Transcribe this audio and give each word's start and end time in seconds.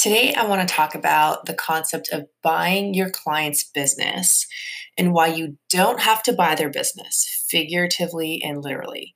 Today, 0.00 0.32
I 0.32 0.46
want 0.46 0.66
to 0.66 0.74
talk 0.74 0.94
about 0.94 1.44
the 1.44 1.52
concept 1.52 2.08
of 2.10 2.24
buying 2.42 2.94
your 2.94 3.10
client's 3.10 3.64
business 3.64 4.46
and 4.96 5.12
why 5.12 5.26
you 5.26 5.58
don't 5.68 6.00
have 6.00 6.22
to 6.22 6.32
buy 6.32 6.54
their 6.54 6.70
business, 6.70 7.44
figuratively 7.50 8.40
and 8.42 8.64
literally. 8.64 9.12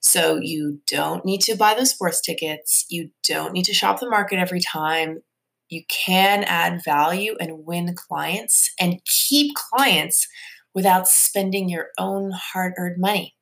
So, 0.00 0.40
you 0.42 0.80
don't 0.88 1.24
need 1.24 1.42
to 1.42 1.54
buy 1.54 1.74
those 1.74 1.92
sports 1.92 2.20
tickets. 2.20 2.86
You 2.90 3.10
don't 3.22 3.52
need 3.52 3.66
to 3.66 3.72
shop 3.72 4.00
the 4.00 4.10
market 4.10 4.40
every 4.40 4.58
time. 4.58 5.20
You 5.68 5.84
can 5.88 6.42
add 6.42 6.82
value 6.84 7.36
and 7.38 7.64
win 7.64 7.94
clients 7.94 8.72
and 8.80 8.98
keep 9.04 9.54
clients 9.54 10.26
without 10.74 11.06
spending 11.06 11.68
your 11.68 11.90
own 11.98 12.32
hard 12.34 12.74
earned 12.78 12.96
money. 12.98 13.36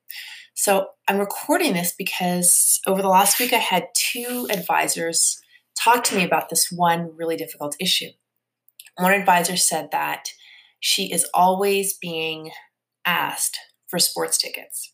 So, 0.53 0.89
I'm 1.09 1.17
recording 1.19 1.73
this 1.73 1.95
because 1.97 2.79
over 2.87 3.01
the 3.01 3.09
last 3.09 3.41
week, 3.41 3.55
I 3.55 3.59
had 3.59 3.87
two 3.97 4.47
advisors 4.51 5.41
talked 5.79 6.07
to 6.07 6.17
me 6.17 6.25
about 6.25 6.49
this 6.49 6.71
one 6.71 7.11
really 7.17 7.37
difficult 7.37 7.77
issue. 7.81 8.11
One 8.97 9.13
advisor 9.13 9.57
said 9.57 9.89
that 9.93 10.29
she 10.81 11.13
is 11.13 11.27
always 11.35 11.97
being 11.97 12.51
asked 13.05 13.59
for 13.89 13.99
sports 13.99 14.39
tickets. 14.39 14.93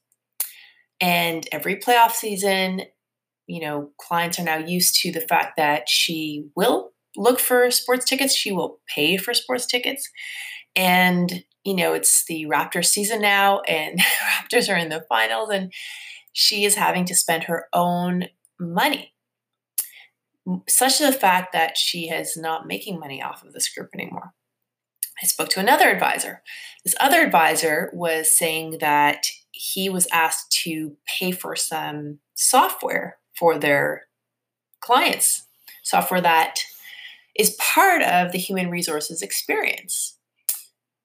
And 1.00 1.48
every 1.52 1.76
playoff 1.76 2.12
season, 2.12 2.82
you 3.46 3.60
know, 3.60 3.90
clients 3.98 4.38
are 4.38 4.44
now 4.44 4.58
used 4.58 4.94
to 5.00 5.12
the 5.12 5.20
fact 5.20 5.56
that 5.56 5.88
she 5.88 6.46
will 6.54 6.90
look 7.16 7.40
for 7.40 7.70
sports 7.70 8.04
tickets, 8.04 8.34
she 8.34 8.52
will 8.52 8.80
pay 8.94 9.16
for 9.16 9.34
sports 9.34 9.66
tickets. 9.66 10.08
And, 10.76 11.44
you 11.64 11.74
know, 11.74 11.94
it's 11.94 12.24
the 12.26 12.46
Raptors 12.46 12.86
season 12.86 13.20
now, 13.20 13.60
and 13.62 13.98
Raptors 14.22 14.72
are 14.72 14.78
in 14.78 14.88
the 14.88 15.04
finals, 15.08 15.50
and 15.50 15.72
she 16.32 16.64
is 16.64 16.76
having 16.76 17.04
to 17.06 17.14
spend 17.14 17.44
her 17.44 17.66
own 17.72 18.26
money 18.60 19.14
such 20.68 20.98
to 20.98 21.06
the 21.06 21.12
fact 21.12 21.52
that 21.52 21.76
she 21.76 22.08
is 22.08 22.36
not 22.36 22.66
making 22.66 22.98
money 22.98 23.22
off 23.22 23.44
of 23.44 23.52
this 23.52 23.68
group 23.72 23.90
anymore. 23.94 24.32
I 25.22 25.26
spoke 25.26 25.50
to 25.50 25.60
another 25.60 25.90
advisor. 25.90 26.42
This 26.84 26.94
other 26.98 27.20
advisor 27.20 27.90
was 27.92 28.36
saying 28.36 28.78
that 28.80 29.26
he 29.50 29.90
was 29.90 30.08
asked 30.12 30.50
to 30.62 30.96
pay 31.06 31.30
for 31.30 31.54
some 31.54 32.20
software 32.34 33.18
for 33.38 33.58
their 33.58 34.06
clients, 34.80 35.46
software 35.82 36.22
that 36.22 36.60
is 37.36 37.56
part 37.58 38.02
of 38.02 38.32
the 38.32 38.38
human 38.38 38.70
resources 38.70 39.22
experience. 39.22 40.16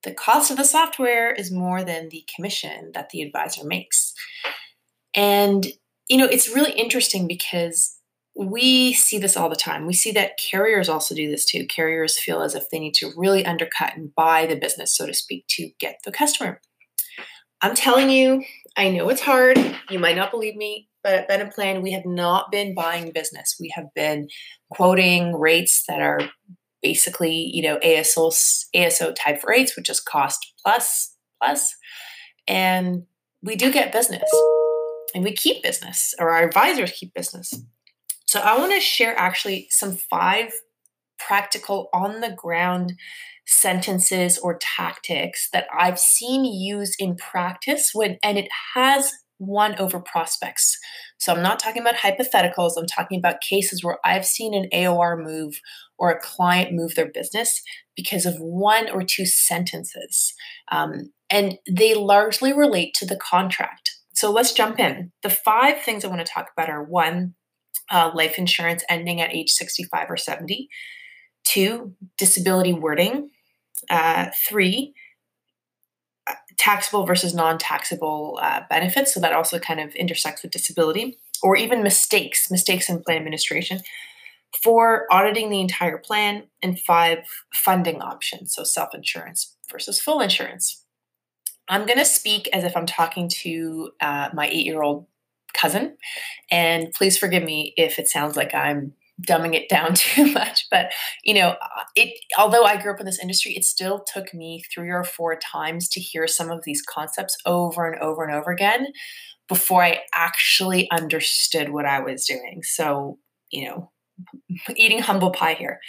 The 0.04 0.14
cost 0.14 0.52
of 0.52 0.58
the 0.58 0.64
software 0.64 1.34
is 1.34 1.52
more 1.52 1.84
than 1.84 2.10
the 2.10 2.24
commission 2.34 2.92
that 2.94 3.10
the 3.10 3.22
advisor 3.22 3.66
makes. 3.66 4.14
And, 5.14 5.68
you 6.08 6.18
know, 6.18 6.26
it's 6.26 6.54
really 6.54 6.72
interesting 6.72 7.28
because 7.28 7.95
we 8.36 8.94
see 8.94 9.18
this 9.18 9.38
all 9.38 9.50
the 9.50 9.56
time. 9.56 9.86
We 9.86 9.94
see 9.94 10.12
that 10.12 10.38
carriers 10.38 10.90
also 10.90 11.16
do 11.16 11.30
this 11.30 11.46
too. 11.46 11.66
Carriers 11.68 12.20
feel 12.20 12.42
as 12.42 12.54
if 12.54 12.70
they 12.70 12.80
need 12.80 12.94
to 12.96 13.14
really 13.16 13.46
undercut 13.46 13.96
and 13.96 14.14
buy 14.14 14.46
the 14.46 14.58
business, 14.58 14.96
so 14.96 15.06
to 15.06 15.14
speak, 15.14 15.46
to 15.50 15.70
get 15.80 16.00
the 16.04 16.12
customer. 16.12 16.60
I'm 17.62 17.76
telling 17.76 18.10
you, 18.10 18.44
I 18.76 18.90
know 18.92 19.08
it's 19.10 19.22
hard. 19.22 19.58
You 19.90 20.00
might 20.00 20.18
not 20.18 20.32
believe 20.32 20.56
me, 20.56 20.90
but 21.02 21.30
at 21.30 21.56
plan 21.56 21.82
we 21.82 21.94
have 21.94 22.06
not 22.06 22.52
been 22.52 22.76
buying 22.76 23.12
business. 23.14 23.56
We 23.60 23.72
have 23.76 23.94
been 23.96 24.28
quoting 24.70 25.34
rates 25.34 25.86
that 25.88 26.02
are 26.02 26.20
basically, 26.82 27.50
you 27.54 27.64
know, 27.64 27.80
ASO 27.80 28.34
ASO 28.76 29.16
type 29.16 29.44
rates, 29.46 29.78
which 29.78 29.90
is 29.90 30.02
cost 30.02 30.46
plus 30.64 31.16
plus, 31.42 31.74
and 32.48 33.04
we 33.42 33.56
do 33.56 33.72
get 33.72 33.92
business, 33.92 34.30
and 35.14 35.24
we 35.24 35.32
keep 35.32 35.64
business, 35.64 36.14
or 36.20 36.32
our 36.32 36.44
advisors 36.44 36.92
keep 36.92 37.14
business. 37.14 37.54
So 38.36 38.42
I 38.42 38.60
want 38.60 38.74
to 38.74 38.82
share 38.82 39.18
actually 39.18 39.70
some 39.70 39.96
five 39.96 40.52
practical 41.18 41.88
on 41.94 42.20
the 42.20 42.32
ground 42.36 42.92
sentences 43.48 44.38
or 44.38 44.60
tactics 44.60 45.48
that 45.54 45.68
I've 45.74 45.98
seen 45.98 46.44
used 46.44 46.96
in 47.00 47.16
practice 47.16 47.92
when 47.94 48.18
and 48.22 48.38
it 48.38 48.50
has 48.74 49.14
won 49.40 49.80
over 49.80 50.02
prospects. 50.02 50.78
So 51.18 51.34
I'm 51.34 51.42
not 51.42 51.60
talking 51.60 51.82
about 51.82 51.96
hypotheticals, 51.96 52.74
I'm 52.78 52.88
talking 52.88 53.18
about 53.18 53.40
cases 53.40 53.86
where 53.86 54.00
I've 54.04 54.26
seen 54.26 54.54
an 54.54 54.68
AOR 54.74 55.16
move 55.24 55.62
or 55.98 56.12
a 56.12 56.20
client 56.20 56.74
move 56.74 56.96
their 56.96 57.10
business 57.10 57.62
because 57.96 58.26
of 58.26 58.36
one 58.40 58.90
or 58.90 59.04
two 59.04 59.26
sentences. 59.26 60.34
Um, 60.74 61.14
and 61.30 61.58
they 61.72 61.94
largely 61.94 62.52
relate 62.52 62.96
to 62.96 63.06
the 63.06 63.16
contract. 63.16 63.92
So 64.14 64.30
let's 64.30 64.52
jump 64.52 64.78
in. 64.78 65.14
The 65.24 65.30
five 65.30 65.80
things 65.80 66.04
I 66.04 66.10
want 66.10 66.26
to 66.26 66.30
talk 66.30 66.50
about 66.52 66.70
are 66.70 66.84
one, 66.84 67.36
uh, 67.92 68.12
life 68.14 68.38
insurance 68.38 68.84
ending 68.90 69.22
at 69.22 69.34
age 69.34 69.52
65 69.52 70.10
or 70.10 70.18
70. 70.18 70.70
Two, 71.44 71.94
disability 72.18 72.74
wording. 72.74 73.30
Uh, 73.90 74.28
three, 74.48 74.94
uh, 76.28 76.34
taxable 76.58 77.06
versus 77.06 77.34
non 77.34 77.58
taxable 77.58 78.40
uh, 78.42 78.62
benefits. 78.70 79.14
So 79.14 79.20
that 79.20 79.34
also 79.34 79.60
kind 79.60 79.80
of 79.80 79.94
intersects 79.96 80.42
with 80.42 80.52
disability, 80.52 81.20
or 81.44 81.56
even 81.56 81.84
mistakes, 81.84 82.50
mistakes 82.50 82.90
in 82.90 83.04
plan 83.04 83.18
administration. 83.18 83.82
Four, 84.64 85.06
auditing 85.12 85.50
the 85.50 85.62
entire 85.62 85.98
plan. 85.98 86.44
And 86.64 86.80
five, 86.80 87.20
funding 87.54 88.02
options. 88.02 88.56
So 88.56 88.64
self 88.64 88.96
insurance 88.96 89.56
versus 89.70 90.02
full 90.02 90.22
insurance. 90.22 90.84
I'm 91.68 91.86
going 91.86 91.98
to 91.98 92.06
speak 92.06 92.48
as 92.54 92.64
if 92.64 92.78
I'm 92.78 92.86
talking 92.86 93.28
to 93.30 93.92
uh, 94.00 94.30
my 94.34 94.48
eight 94.48 94.66
year 94.66 94.82
old 94.82 95.08
cousin. 95.56 95.98
And 96.52 96.94
please 96.94 97.18
forgive 97.18 97.44
me 97.44 97.74
if 97.78 97.98
it 97.98 98.08
sounds 98.08 98.36
like 98.36 98.54
I'm 98.54 98.94
dumbing 99.22 99.56
it 99.56 99.70
down 99.70 99.94
too 99.96 100.32
much 100.34 100.68
but 100.70 100.92
you 101.24 101.34
know 101.34 101.50
uh, 101.50 101.84
it 101.96 102.14
although 102.38 102.64
i 102.64 102.76
grew 102.76 102.92
up 102.92 103.00
in 103.00 103.06
this 103.06 103.20
industry 103.20 103.54
it 103.54 103.64
still 103.64 104.04
took 104.14 104.34
me 104.34 104.62
three 104.74 104.90
or 104.90 105.04
four 105.04 105.38
times 105.38 105.88
to 105.88 106.02
hear 106.02 106.28
some 106.28 106.52
of 106.52 106.64
these 106.66 106.82
concepts 106.82 107.38
over 107.46 107.90
and 107.90 108.02
over 108.02 108.26
and 108.26 108.36
over 108.36 108.52
again 108.52 108.88
before 109.48 109.84
i 109.84 110.02
actually 110.14 110.90
understood 110.92 111.70
what 111.70 111.86
i 111.86 112.00
was 112.00 112.26
doing 112.26 112.62
so 112.62 113.18
you 113.52 113.66
know 113.66 113.90
eating 114.76 115.00
humble 115.00 115.32
pie 115.32 115.54
here 115.54 115.80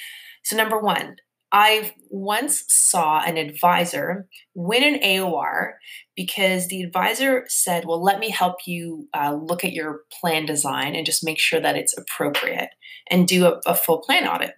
so 0.45 0.57
number 0.57 0.79
one 0.79 1.17
I 1.57 1.95
once 2.11 2.65
saw 2.69 3.23
an 3.25 3.39
advisor 3.39 4.27
win 4.55 4.83
an 4.83 5.01
AOR 5.01 5.73
because 6.15 6.69
the 6.69 6.83
advisor 6.83 7.47
said, 7.49 7.87
Well, 7.87 8.05
let 8.05 8.19
me 8.21 8.29
help 8.29 8.57
you 8.67 9.09
uh, 9.15 9.35
look 9.35 9.65
at 9.65 9.73
your 9.73 10.03
plan 10.13 10.45
design 10.45 10.95
and 10.95 11.07
just 11.07 11.25
make 11.25 11.39
sure 11.39 11.59
that 11.59 11.75
it's 11.75 11.97
appropriate 11.97 12.69
and 13.11 13.27
do 13.27 13.47
a, 13.47 13.59
a 13.65 13.75
full 13.75 14.03
plan 14.03 14.29
audit. 14.29 14.53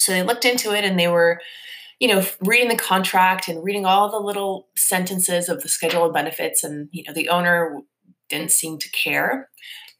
So 0.00 0.10
they 0.10 0.24
looked 0.24 0.44
into 0.44 0.74
it 0.74 0.84
and 0.84 0.98
they 0.98 1.06
were, 1.06 1.40
you 2.00 2.08
know, 2.08 2.26
reading 2.40 2.70
the 2.70 2.76
contract 2.76 3.46
and 3.46 3.62
reading 3.62 3.86
all 3.86 4.10
the 4.10 4.18
little 4.18 4.66
sentences 4.76 5.48
of 5.48 5.62
the 5.62 5.68
schedule 5.68 6.06
of 6.06 6.12
benefits. 6.12 6.64
And, 6.64 6.88
you 6.90 7.04
know, 7.06 7.14
the 7.14 7.28
owner 7.28 7.82
didn't 8.28 8.50
seem 8.50 8.78
to 8.78 8.90
care 8.90 9.48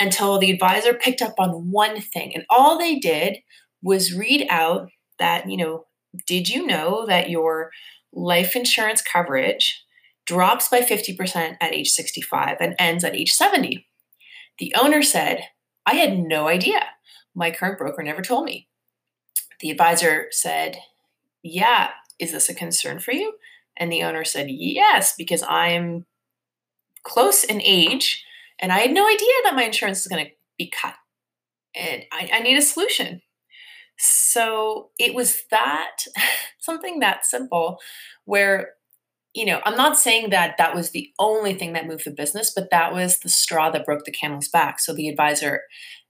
until 0.00 0.40
the 0.40 0.50
advisor 0.50 0.92
picked 0.92 1.22
up 1.22 1.34
on 1.38 1.70
one 1.70 2.00
thing. 2.00 2.32
And 2.34 2.44
all 2.50 2.76
they 2.76 2.96
did 2.96 3.36
was 3.80 4.12
read 4.12 4.44
out 4.50 4.88
that, 5.20 5.48
you 5.48 5.56
know, 5.56 5.85
did 6.26 6.48
you 6.48 6.66
know 6.66 7.06
that 7.06 7.30
your 7.30 7.70
life 8.12 8.56
insurance 8.56 9.02
coverage 9.02 9.84
drops 10.24 10.68
by 10.68 10.80
50% 10.80 11.56
at 11.60 11.74
age 11.74 11.90
65 11.90 12.56
and 12.60 12.74
ends 12.78 13.04
at 13.04 13.14
age 13.14 13.32
70? 13.32 13.86
The 14.58 14.74
owner 14.78 15.02
said, 15.02 15.40
I 15.84 15.94
had 15.94 16.18
no 16.18 16.48
idea. 16.48 16.84
My 17.34 17.50
current 17.50 17.78
broker 17.78 18.02
never 18.02 18.22
told 18.22 18.44
me. 18.44 18.68
The 19.60 19.70
advisor 19.70 20.26
said, 20.30 20.78
Yeah, 21.42 21.90
is 22.18 22.32
this 22.32 22.48
a 22.48 22.54
concern 22.54 22.98
for 22.98 23.12
you? 23.12 23.34
And 23.76 23.92
the 23.92 24.02
owner 24.02 24.24
said, 24.24 24.46
Yes, 24.50 25.14
because 25.16 25.42
I'm 25.42 26.06
close 27.04 27.44
in 27.44 27.62
age 27.62 28.24
and 28.58 28.72
I 28.72 28.78
had 28.78 28.92
no 28.92 29.06
idea 29.06 29.32
that 29.44 29.54
my 29.54 29.64
insurance 29.64 30.00
is 30.00 30.08
going 30.08 30.24
to 30.24 30.30
be 30.58 30.70
cut. 30.70 30.94
And 31.74 32.04
I, 32.12 32.30
I 32.34 32.40
need 32.40 32.56
a 32.56 32.62
solution. 32.62 33.20
So 33.98 34.90
it 34.98 35.14
was 35.14 35.44
that 35.50 35.98
something 36.60 37.00
that 37.00 37.24
simple 37.24 37.78
where 38.24 38.70
you 39.36 39.44
know, 39.44 39.60
I'm 39.66 39.76
not 39.76 39.98
saying 39.98 40.30
that 40.30 40.56
that 40.56 40.74
was 40.74 40.90
the 40.90 41.10
only 41.18 41.52
thing 41.52 41.74
that 41.74 41.86
moved 41.86 42.06
the 42.06 42.10
business, 42.10 42.50
but 42.56 42.70
that 42.70 42.94
was 42.94 43.18
the 43.18 43.28
straw 43.28 43.68
that 43.68 43.84
broke 43.84 44.06
the 44.06 44.10
camel's 44.10 44.48
back. 44.48 44.80
So 44.80 44.94
the 44.94 45.10
advisor, 45.10 45.60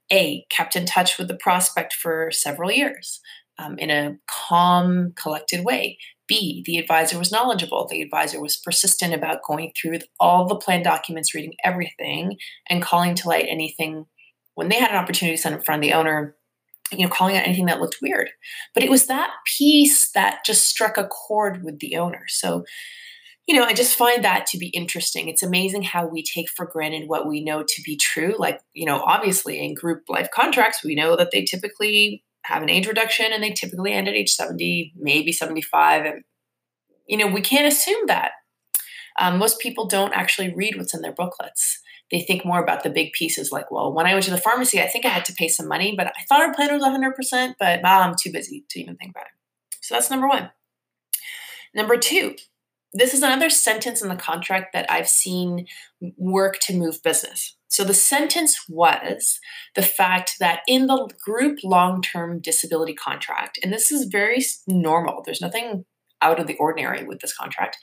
A, 0.09 0.45
kept 0.49 0.77
in 0.77 0.85
touch 0.85 1.17
with 1.17 1.27
the 1.27 1.35
prospect 1.35 1.93
for 1.93 2.31
several 2.31 2.71
years 2.71 3.19
um, 3.59 3.77
in 3.79 3.89
a 3.89 4.17
calm, 4.27 5.11
collected 5.17 5.65
way. 5.65 5.97
B, 6.25 6.63
the 6.65 6.77
advisor 6.77 7.19
was 7.19 7.31
knowledgeable. 7.31 7.85
The 7.85 8.01
advisor 8.01 8.41
was 8.41 8.55
persistent 8.55 9.13
about 9.13 9.43
going 9.45 9.73
through 9.75 9.99
all 10.21 10.47
the 10.47 10.55
plan 10.55 10.81
documents, 10.81 11.35
reading 11.35 11.55
everything, 11.65 12.37
and 12.69 12.81
calling 12.81 13.13
to 13.15 13.27
light 13.27 13.45
anything 13.49 14.05
when 14.55 14.69
they 14.69 14.79
had 14.79 14.91
an 14.91 14.97
opportunity 14.97 15.35
to 15.35 15.41
send 15.41 15.55
in 15.55 15.61
front 15.61 15.83
of 15.83 15.83
the 15.83 15.93
owner 15.93 16.37
you 16.91 17.05
know, 17.05 17.11
calling 17.11 17.35
out 17.35 17.45
anything 17.45 17.65
that 17.65 17.81
looked 17.81 17.97
weird. 18.01 18.29
But 18.73 18.83
it 18.83 18.89
was 18.89 19.07
that 19.07 19.31
piece 19.57 20.11
that 20.11 20.39
just 20.45 20.67
struck 20.67 20.97
a 20.97 21.07
chord 21.07 21.63
with 21.63 21.79
the 21.79 21.97
owner. 21.97 22.23
So, 22.27 22.63
you 23.47 23.55
know, 23.55 23.63
I 23.63 23.73
just 23.73 23.97
find 23.97 24.23
that 24.23 24.45
to 24.47 24.57
be 24.57 24.67
interesting. 24.67 25.29
It's 25.29 25.43
amazing 25.43 25.83
how 25.83 26.05
we 26.05 26.23
take 26.23 26.49
for 26.49 26.65
granted 26.65 27.07
what 27.07 27.27
we 27.27 27.43
know 27.43 27.63
to 27.63 27.81
be 27.83 27.95
true. 27.95 28.35
Like, 28.37 28.59
you 28.73 28.85
know, 28.85 29.01
obviously 29.01 29.63
in 29.63 29.73
group 29.73 30.03
life 30.09 30.29
contracts, 30.33 30.83
we 30.83 30.95
know 30.95 31.15
that 31.15 31.31
they 31.31 31.43
typically 31.43 32.23
have 32.43 32.63
an 32.63 32.69
age 32.69 32.87
reduction 32.87 33.31
and 33.31 33.43
they 33.43 33.51
typically 33.51 33.93
end 33.93 34.07
at 34.07 34.15
age 34.15 34.31
70, 34.31 34.93
maybe 34.97 35.31
75. 35.31 36.05
And, 36.05 36.23
you 37.07 37.17
know, 37.17 37.27
we 37.27 37.41
can't 37.41 37.71
assume 37.71 38.07
that. 38.07 38.31
Um, 39.19 39.37
most 39.37 39.59
people 39.59 39.87
don't 39.87 40.13
actually 40.13 40.53
read 40.53 40.75
what's 40.77 40.93
in 40.93 41.01
their 41.01 41.13
booklets. 41.13 41.79
They 42.11 42.21
think 42.21 42.45
more 42.45 42.61
about 42.61 42.83
the 42.83 42.89
big 42.89 43.13
pieces 43.13 43.51
like, 43.51 43.69
well, 43.69 43.93
when 43.93 44.05
I 44.05 44.13
went 44.13 44.25
to 44.25 44.31
the 44.31 44.37
pharmacy, 44.37 44.81
I 44.81 44.87
think 44.87 45.05
I 45.05 45.09
had 45.09 45.25
to 45.25 45.33
pay 45.33 45.47
some 45.47 45.67
money, 45.67 45.93
but 45.95 46.07
I 46.07 46.23
thought 46.27 46.41
our 46.41 46.53
plan 46.53 46.73
was 46.73 46.83
100%, 46.83 47.55
but 47.59 47.79
oh, 47.83 47.87
I'm 47.87 48.15
too 48.21 48.31
busy 48.31 48.63
to 48.69 48.79
even 48.79 48.95
think 48.95 49.11
about 49.11 49.25
it. 49.25 49.77
So 49.81 49.95
that's 49.95 50.09
number 50.09 50.27
one. 50.27 50.51
Number 51.73 51.97
two, 51.97 52.35
this 52.93 53.13
is 53.13 53.23
another 53.23 53.49
sentence 53.49 54.01
in 54.01 54.09
the 54.09 54.15
contract 54.15 54.73
that 54.73 54.89
I've 54.89 55.09
seen 55.09 55.67
work 56.17 56.59
to 56.61 56.73
move 56.73 57.03
business. 57.03 57.55
So 57.67 57.83
the 57.83 57.93
sentence 57.93 58.65
was 58.69 59.39
the 59.75 59.81
fact 59.81 60.37
that 60.39 60.61
in 60.67 60.87
the 60.87 61.09
group 61.21 61.59
long 61.63 62.01
term 62.01 62.39
disability 62.39 62.93
contract, 62.93 63.59
and 63.61 63.71
this 63.73 63.91
is 63.91 64.05
very 64.05 64.43
normal, 64.65 65.21
there's 65.23 65.41
nothing 65.41 65.85
out 66.21 66.39
of 66.39 66.47
the 66.47 66.57
ordinary 66.57 67.05
with 67.05 67.19
this 67.19 67.35
contract. 67.35 67.77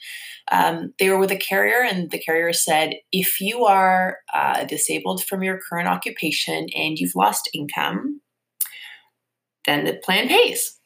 Um, 0.51 0.93
they 0.99 1.09
were 1.09 1.17
with 1.17 1.31
a 1.31 1.37
carrier, 1.37 1.81
and 1.81 2.11
the 2.11 2.19
carrier 2.19 2.53
said 2.53 2.93
if 3.11 3.39
you 3.41 3.65
are 3.65 4.19
uh, 4.33 4.65
disabled 4.65 5.23
from 5.23 5.43
your 5.43 5.59
current 5.69 5.87
occupation 5.87 6.67
and 6.75 6.97
you've 6.97 7.15
lost 7.15 7.49
income, 7.53 8.21
then 9.65 9.85
the 9.85 9.93
plan 10.03 10.27
pays. 10.27 10.79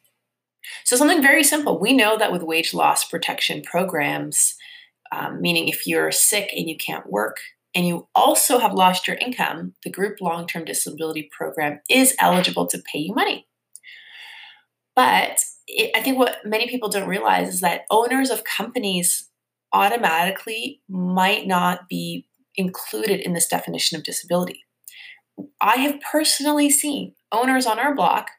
So, 0.84 0.96
something 0.96 1.22
very 1.22 1.44
simple. 1.44 1.78
We 1.78 1.92
know 1.92 2.16
that 2.16 2.32
with 2.32 2.42
wage 2.42 2.72
loss 2.72 3.04
protection 3.04 3.62
programs, 3.62 4.54
um, 5.12 5.40
meaning 5.40 5.68
if 5.68 5.86
you're 5.86 6.12
sick 6.12 6.50
and 6.56 6.68
you 6.68 6.76
can't 6.76 7.10
work, 7.10 7.38
and 7.74 7.86
you 7.86 8.08
also 8.14 8.58
have 8.58 8.74
lost 8.74 9.06
your 9.06 9.16
income, 9.16 9.74
the 9.84 9.90
group 9.90 10.20
long 10.20 10.46
term 10.46 10.64
disability 10.64 11.28
program 11.36 11.80
is 11.88 12.14
eligible 12.18 12.66
to 12.68 12.82
pay 12.92 13.00
you 13.00 13.14
money. 13.14 13.46
But 14.96 15.40
it, 15.70 15.90
I 15.96 16.02
think 16.02 16.18
what 16.18 16.38
many 16.44 16.68
people 16.68 16.88
don't 16.88 17.08
realize 17.08 17.48
is 17.48 17.60
that 17.60 17.82
owners 17.90 18.30
of 18.30 18.44
companies 18.44 19.28
automatically 19.72 20.82
might 20.88 21.46
not 21.46 21.88
be 21.88 22.26
included 22.56 23.20
in 23.20 23.32
this 23.32 23.46
definition 23.46 23.96
of 23.96 24.04
disability. 24.04 24.64
I 25.60 25.76
have 25.76 26.00
personally 26.12 26.70
seen 26.70 27.14
owners 27.32 27.66
on 27.66 27.78
our 27.78 27.94
block 27.94 28.30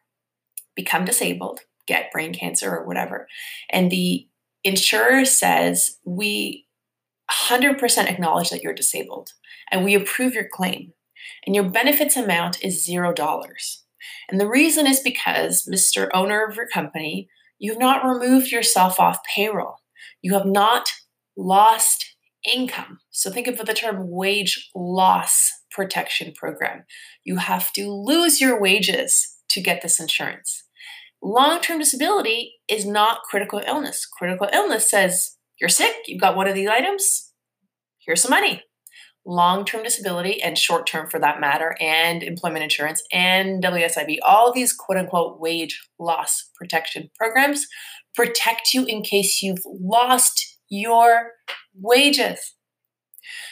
become 0.76 1.06
disabled, 1.06 1.62
get 1.88 2.12
brain 2.12 2.34
cancer 2.34 2.76
or 2.76 2.86
whatever, 2.86 3.28
and 3.70 3.90
the 3.90 4.28
insurer 4.64 5.26
says, 5.26 5.98
We 6.06 6.68
100% 7.32 8.10
acknowledge 8.10 8.50
that 8.50 8.62
you're 8.62 8.74
disabled 8.74 9.32
and 9.72 9.86
we 9.86 9.96
approve 9.96 10.34
your 10.34 10.48
claim. 10.52 10.94
And 11.46 11.56
your 11.56 11.70
benefits 11.70 12.18
amount 12.18 12.64
is 12.64 12.88
$0. 12.88 13.81
And 14.30 14.40
the 14.40 14.50
reason 14.50 14.88
is 14.88 15.00
because, 15.00 15.68
Mr. 15.72 16.10
Owner 16.14 16.46
of 16.46 16.56
your 16.56 16.68
company, 16.68 17.30
you've 17.60 17.80
not 17.80 18.06
removed 18.06 18.52
yourself 18.52 19.00
off 19.00 19.20
payroll. 19.36 19.76
You 20.22 20.34
have 20.34 20.46
not 20.46 20.92
lost 21.38 22.16
income. 22.50 23.00
So 23.12 23.30
think 23.30 23.48
of 23.48 23.58
the 23.58 23.74
term 23.74 24.10
wage 24.10 24.70
loss 24.76 25.52
protection 25.72 26.34
program. 26.36 26.84
You 27.24 27.38
have 27.38 27.72
to 27.74 27.90
lose 27.90 28.42
your 28.42 28.60
wages 28.60 29.38
to 29.50 29.62
get 29.62 29.82
this 29.82 30.00
insurance. 30.00 30.64
Long 31.22 31.62
term 31.62 31.80
disability 31.80 32.54
is 32.68 32.86
not 32.86 33.24
critical 33.30 33.62
illness. 33.66 34.06
Critical 34.06 34.50
illness 34.52 34.90
says 34.90 35.38
you're 35.60 35.70
sick, 35.70 35.96
you've 36.08 36.22
got 36.22 36.36
one 36.36 36.48
of 36.48 36.56
these 36.56 36.70
items, 36.70 37.32
here's 38.00 38.22
some 38.22 38.32
money. 38.32 38.64
Long 39.26 39.66
term 39.66 39.84
disability 39.84 40.42
and 40.42 40.58
short 40.58 40.88
term 40.88 41.08
for 41.10 41.20
that 41.20 41.40
matter, 41.40 41.76
and 41.80 42.24
employment 42.24 42.64
insurance 42.64 43.04
and 43.12 43.64
WSIB, 43.64 44.18
all 44.24 44.52
these 44.52 44.74
quote 44.74 44.98
unquote 44.98 45.40
wage 45.40 45.80
loss 46.00 46.50
protection 46.56 47.10
programs 47.16 47.68
protect 48.16 48.74
you 48.74 48.86
in 48.86 49.04
case 49.04 49.42
you've 49.42 49.64
lost 49.66 50.58
your 50.70 51.34
wages. 51.80 52.56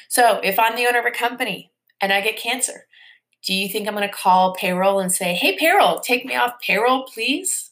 So 0.10 0.40
if 0.44 0.58
I'm 0.58 0.76
the 0.76 0.88
owner 0.88 1.00
of 1.00 1.06
a 1.06 1.12
company 1.12 1.72
and 2.02 2.12
I 2.12 2.22
get 2.22 2.38
cancer, 2.38 2.86
do 3.46 3.54
you 3.54 3.70
think 3.70 3.88
I'm 3.88 3.96
going 3.96 4.08
to 4.08 4.14
call 4.14 4.56
payroll 4.56 5.00
and 5.00 5.12
say, 5.12 5.34
hey, 5.34 5.58
payroll, 5.58 6.00
take 6.00 6.26
me 6.26 6.36
off 6.36 6.54
payroll, 6.66 7.04
please? 7.04 7.72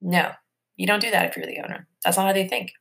No, 0.00 0.32
you 0.76 0.86
don't 0.86 1.00
do 1.00 1.10
that 1.10 1.26
if 1.26 1.36
you're 1.36 1.46
the 1.46 1.60
owner. 1.64 1.88
That's 2.04 2.16
not 2.16 2.26
how 2.26 2.32
they 2.32 2.46
think. 2.46 2.72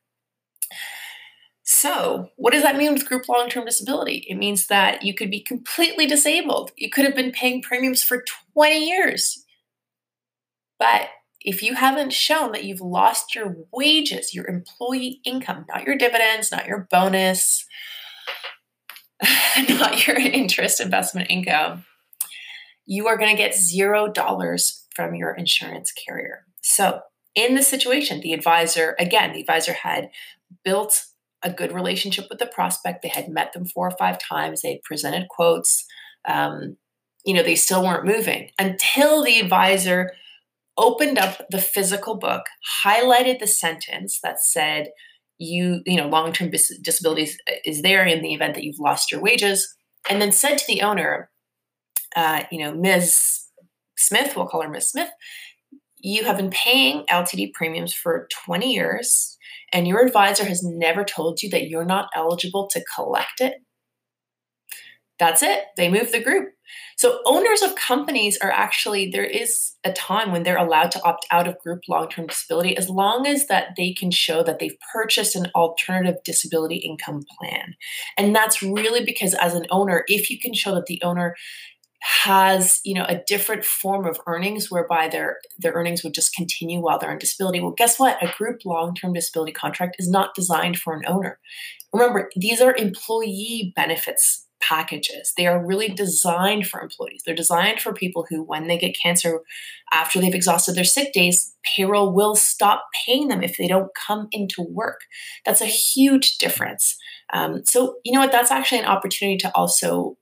So, 1.67 2.29
what 2.35 2.53
does 2.53 2.62
that 2.62 2.77
mean 2.77 2.94
with 2.94 3.07
group 3.07 3.27
long 3.27 3.50
term 3.50 3.65
disability? 3.65 4.25
It 4.29 4.35
means 4.35 4.67
that 4.67 5.03
you 5.03 5.15
could 5.15 5.31
be 5.31 5.39
completely 5.39 6.06
disabled. 6.06 6.71
You 6.77 6.91
could 6.91 7.06
have 7.06 7.15
been 7.15 7.31
paying 7.31 7.63
premiums 7.63 8.03
for 8.03 8.23
20 8.53 8.88
years. 8.88 9.44
But 10.77 11.09
if 11.41 11.63
you 11.63 11.73
haven't 11.73 12.13
shown 12.13 12.51
that 12.51 12.65
you've 12.65 12.81
lost 12.81 13.33
your 13.33 13.56
wages, 13.73 14.31
your 14.31 14.47
employee 14.47 15.21
income, 15.25 15.65
not 15.67 15.85
your 15.85 15.97
dividends, 15.97 16.51
not 16.51 16.67
your 16.67 16.88
bonus, 16.91 17.65
not 19.69 20.06
your 20.06 20.18
interest 20.18 20.79
investment 20.79 21.31
income, 21.31 21.83
you 22.85 23.07
are 23.07 23.18
going 23.18 23.35
to 23.35 23.41
get 23.41 23.56
zero 23.56 24.07
dollars 24.07 24.85
from 24.95 25.15
your 25.15 25.33
insurance 25.33 25.91
carrier. 25.91 26.45
So, 26.61 27.01
in 27.33 27.56
this 27.56 27.68
situation, 27.68 28.21
the 28.21 28.33
advisor, 28.33 28.95
again, 29.00 29.33
the 29.33 29.41
advisor 29.41 29.73
had 29.73 30.11
built 30.63 31.06
a 31.45 31.53
good 31.53 31.71
relationship 31.71 32.25
with 32.30 32.39
the 32.39 32.47
prospect. 32.47 33.01
They 33.01 33.07
had 33.07 33.30
met 33.30 33.53
them 33.53 33.65
four 33.65 33.88
or 33.88 33.95
five 33.97 34.19
times. 34.19 34.62
They 34.62 34.81
presented 34.83 35.30
quotes. 35.30 35.86
Um, 36.27 36.75
you 37.24 37.33
know, 37.33 37.44
they 37.44 37.56
still 37.56 37.83
weren't 37.83 38.06
moving 38.06 38.50
until 38.59 39.24
the 39.24 39.39
advisor 39.39 40.12
opened 40.77 41.18
up 41.18 41.42
the 41.50 41.62
physical 41.62 42.18
book, 42.18 42.44
highlighted 42.83 43.39
the 43.39 43.47
sentence 43.47 44.19
that 44.21 44.42
said, 44.42 44.89
you, 45.38 45.81
you 45.86 45.97
know, 45.97 46.07
long 46.07 46.33
term 46.33 46.50
disabilities 46.50 47.38
is 47.63 47.81
there 47.81 48.06
in 48.06 48.21
the 48.21 48.33
event 48.33 48.56
that 48.56 48.63
you've 48.63 48.80
lost 48.80 49.12
your 49.12 49.21
wages, 49.21 49.75
and 50.09 50.21
then 50.21 50.31
said 50.31 50.57
to 50.57 50.65
the 50.68 50.81
owner, 50.81 51.30
uh, 52.15 52.44
you 52.51 52.59
know, 52.59 52.74
Ms. 52.74 53.44
Smith, 53.97 54.36
we'll 54.36 54.47
call 54.47 54.62
her 54.62 54.69
Ms. 54.69 54.89
Smith, 54.89 55.09
you 56.00 56.24
have 56.25 56.38
been 56.38 56.51
paying 56.51 57.03
LTD 57.09 57.53
premiums 57.53 57.94
for 57.94 58.27
20 58.45 58.71
years, 58.71 59.34
and 59.75 59.86
your 59.86 60.00
advisor 60.00 60.45
has 60.45 60.63
never 60.63 61.04
told 61.04 61.44
you 61.44 61.50
that 61.50 61.68
you're 61.68 61.83
not 61.83 62.07
eligible 62.16 62.68
to 62.68 62.81
collect 62.95 63.42
it. 63.42 63.56
That's 65.19 65.44
it. 65.44 65.66
They 65.75 65.92
move 65.92 66.13
the 66.13 66.24
group. 66.24 66.54
So, 66.98 67.19
owners 67.25 67.62
of 67.62 67.75
companies 67.75 68.38
are 68.42 68.51
actually, 68.51 69.10
there 69.12 69.25
is 69.25 69.74
a 69.83 69.92
time 69.92 70.31
when 70.31 70.44
they're 70.44 70.57
allowed 70.57 70.92
to 70.92 71.04
opt 71.04 71.25
out 71.30 71.45
of 71.45 71.59
group 71.59 71.81
long 71.90 72.07
term 72.07 72.28
disability 72.28 72.76
as 72.78 72.90
long 72.90 73.28
as 73.28 73.47
that 73.47 73.76
they 73.76 73.94
can 73.94 74.11
show 74.11 74.44
that 74.44 74.59
they've 74.59 74.78
purchased 74.94 75.35
an 75.35 75.47
alternative 75.56 76.16
disability 76.23 76.78
income 76.78 77.23
plan. 77.38 77.76
And 78.18 78.33
that's 78.33 78.64
really 78.64 79.04
because, 79.04 79.33
as 79.35 79.54
an 79.56 79.66
owner, 79.71 80.06
if 80.07 80.30
you 80.30 80.40
can 80.40 80.54
show 80.54 80.73
that 80.76 80.85
the 80.85 81.02
owner 81.04 81.35
has 82.24 82.81
you 82.83 82.94
know 82.94 83.06
a 83.07 83.21
different 83.28 83.66
form 83.66 84.06
of 84.06 84.19
earnings 84.28 84.69
whereby 84.69 85.07
their 85.07 85.38
their 85.57 85.74
earnings 85.74 86.04
would 86.04 86.14
just 86.14 86.35
continue 86.35 86.80
while 86.80 87.00
they're 87.00 87.12
on 87.12 87.18
disability 87.18 87.59
well 87.59 87.74
guess 87.76 88.00
what 88.00 88.21
a 88.21 88.31
group 88.38 88.59
long-term 88.64 89.14
disability 89.14 89.52
contract 89.52 89.95
is 89.97 90.09
not 90.09 90.35
designed 90.35 90.78
for 90.78 90.94
an 90.94 91.02
owner 91.07 91.40
remember 91.92 92.30
these 92.35 92.62
are 92.62 92.76
employee 92.76 93.74
benefits 93.76 94.45
packages. 94.62 95.33
They 95.38 95.45
are 95.47 95.64
really 95.64 95.90
designed 95.90 96.68
for 96.68 96.81
employees. 96.81 97.21
They're 97.26 97.35
designed 97.35 97.81
for 97.81 97.94
people 97.94 98.26
who, 98.30 98.44
when 98.44 98.68
they 98.68 98.78
get 98.78 98.95
cancer 99.02 99.42
after 99.92 100.19
they've 100.19 100.33
exhausted 100.33 100.76
their 100.76 100.83
sick 100.83 101.14
days, 101.14 101.54
payroll 101.64 102.14
will 102.14 102.35
stop 102.35 102.85
paying 103.06 103.28
them 103.28 103.44
if 103.44 103.57
they 103.57 103.68
don't 103.68 103.92
come 104.07 104.28
into 104.31 104.64
work. 104.64 105.02
That's 105.45 105.62
a 105.62 105.66
huge 105.66 106.38
difference. 106.38 106.97
Um, 107.33 107.64
so, 107.66 107.95
you 108.04 108.12
know 108.12 108.21
what? 108.21 108.31
That's 108.31 108.52
actually 108.52 108.80
an 108.80 108.85
opportunity 108.85 109.38
to 109.38 109.52
also 109.56 110.18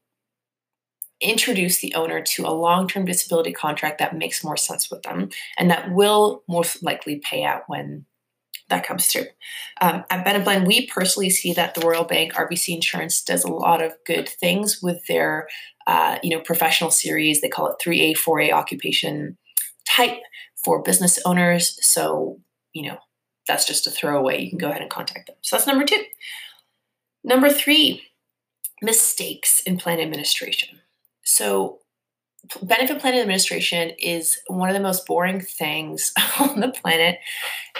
introduce 1.23 1.79
the 1.79 1.93
owner 1.95 2.21
to 2.21 2.45
a 2.45 2.51
long 2.51 2.87
term 2.87 3.05
disability 3.05 3.53
contract 3.53 3.99
that 3.99 4.17
makes 4.17 4.43
more 4.43 4.57
sense 4.57 4.91
with 4.91 5.03
them 5.03 5.29
and 5.57 5.71
that 5.71 5.91
will 5.91 6.43
most 6.47 6.83
likely 6.83 7.19
pay 7.19 7.43
out 7.43 7.63
when 7.67 8.05
that 8.69 8.85
comes 8.85 9.07
through. 9.07 9.27
Um, 9.81 10.03
at 10.09 10.25
Beneplan, 10.25 10.65
we 10.65 10.87
personally 10.87 11.29
see 11.29 11.53
that 11.53 11.75
the 11.75 11.85
Royal 11.85 12.05
Bank 12.05 12.33
RBC 12.33 12.73
Insurance 12.73 13.21
does 13.21 13.43
a 13.43 13.51
lot 13.51 13.81
of 13.81 13.93
good 14.05 14.27
things 14.27 14.81
with 14.81 15.05
their, 15.07 15.47
uh, 15.85 16.17
you 16.23 16.29
know, 16.29 16.41
professional 16.41 16.89
series. 16.89 17.41
They 17.41 17.49
call 17.49 17.67
it 17.67 17.75
3A, 17.83 18.17
4A 18.17 18.51
occupation 18.51 19.37
type 19.87 20.17
for 20.63 20.81
business 20.81 21.19
owners. 21.25 21.77
So, 21.85 22.39
you 22.73 22.87
know, 22.87 22.97
that's 23.47 23.65
just 23.65 23.85
a 23.85 23.91
throwaway. 23.91 24.41
You 24.41 24.49
can 24.49 24.57
go 24.57 24.69
ahead 24.69 24.81
and 24.81 24.89
contact 24.89 25.27
them. 25.27 25.35
So 25.41 25.55
that's 25.55 25.67
number 25.67 25.85
two. 25.85 26.01
Number 27.23 27.49
three, 27.49 28.03
mistakes 28.81 29.61
in 29.61 29.77
plan 29.77 29.99
administration. 29.99 30.79
So 31.23 31.79
benefit 32.61 32.99
plan 32.99 33.15
administration 33.15 33.91
is 33.99 34.37
one 34.47 34.69
of 34.69 34.75
the 34.75 34.81
most 34.81 35.05
boring 35.05 35.41
things 35.41 36.11
on 36.39 36.59
the 36.59 36.69
planet. 36.69 37.19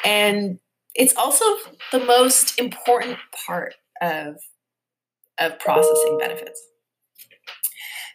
And 0.06 0.60
it's 0.96 1.16
also 1.16 1.46
the 1.92 2.00
most 2.00 2.60
important 2.60 3.18
part 3.46 3.76
of 4.02 4.38
of 5.40 5.58
processing 5.58 6.18
benefits. 6.20 6.62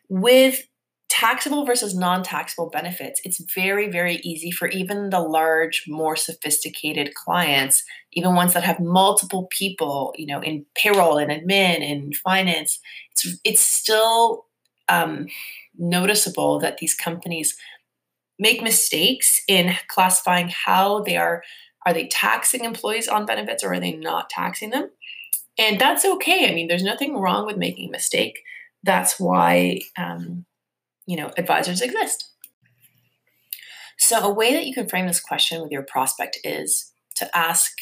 With 0.09 0.63
taxable 1.09 1.65
versus 1.65 1.97
non-taxable 1.97 2.71
benefits 2.71 3.21
it's 3.25 3.43
very 3.55 3.91
very 3.91 4.17
easy 4.17 4.51
for 4.51 4.69
even 4.69 5.11
the 5.11 5.19
large 5.19 5.85
more 5.89 6.15
sophisticated 6.15 7.13
clients 7.15 7.83
even 8.13 8.35
ones 8.35 8.53
that 8.53 8.63
have 8.63 8.79
multiple 8.79 9.49
people 9.51 10.13
you 10.17 10.27
know 10.27 10.41
in 10.41 10.65
payroll 10.77 11.17
and 11.17 11.33
admin 11.33 11.83
and 11.83 12.15
finance 12.17 12.79
it's 13.11 13.39
it's 13.43 13.61
still 13.61 14.45
um, 14.89 15.29
noticeable 15.77 16.59
that 16.61 16.79
these 16.79 16.95
companies 16.95 17.57
make 18.39 18.63
mistakes 18.63 19.43
in 19.49 19.75
classifying 19.89 20.49
how 20.49 21.01
they 21.01 21.17
are 21.17 21.43
are 21.87 21.95
they 21.95 22.07
taxing 22.09 22.65
employees 22.65 23.09
on 23.09 23.25
benefits 23.25 23.65
or 23.65 23.73
are 23.73 23.81
they 23.81 23.93
not 23.93 24.29
taxing 24.29 24.71
them? 24.71 24.91
And 25.57 25.81
that's 25.81 26.05
okay. 26.05 26.51
I 26.51 26.55
mean 26.55 26.69
there's 26.69 26.83
nothing 26.83 27.17
wrong 27.17 27.47
with 27.47 27.57
making 27.57 27.89
a 27.89 27.93
mistake. 27.93 28.41
That's 28.83 29.19
why 29.19 29.81
um, 29.97 30.45
you 31.07 31.17
know 31.17 31.31
advisors 31.37 31.81
exist. 31.81 32.31
So 33.99 34.21
a 34.21 34.33
way 34.33 34.53
that 34.53 34.67
you 34.67 34.75
can 34.75 34.89
frame 34.89 35.07
this 35.07 35.21
question 35.21 35.61
with 35.61 35.73
your 35.73 35.83
prospect 35.83 36.39
is 36.45 36.93
to 37.17 37.37
ask 37.37 37.73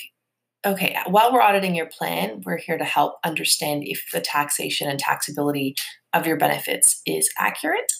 okay 0.66 0.94
uh, 0.94 1.10
while 1.10 1.32
we're 1.32 1.40
auditing 1.40 1.74
your 1.74 1.88
plan 1.98 2.42
we're 2.44 2.58
here 2.58 2.78
to 2.78 2.84
help 2.84 3.14
understand 3.24 3.82
if 3.84 4.02
the 4.12 4.20
taxation 4.20 4.88
and 4.88 5.00
taxability 5.00 5.74
of 6.12 6.26
your 6.26 6.36
benefits 6.36 7.00
is 7.06 7.30
accurate 7.38 7.92